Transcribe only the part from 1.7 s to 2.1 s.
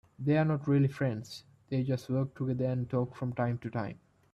just